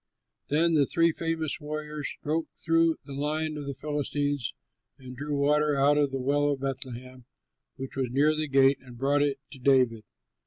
Then 0.47 0.73
the 0.73 0.87
three 0.87 1.11
famous 1.11 1.59
warriors 1.59 2.15
broke 2.23 2.47
through 2.55 2.95
the 3.05 3.13
line 3.13 3.55
of 3.55 3.67
the 3.67 3.75
Philistines 3.75 4.51
and 4.97 5.15
drew 5.15 5.35
water 5.37 5.75
out 5.79 5.95
of 5.99 6.09
the 6.09 6.19
well 6.19 6.49
of 6.53 6.61
Bethlehem 6.61 7.25
which 7.75 7.95
was 7.95 8.09
near 8.09 8.35
the 8.35 8.47
gate 8.47 8.79
and 8.81 8.97
brought 8.97 9.21
it 9.21 9.37
to 9.51 9.59
David. 9.59 10.03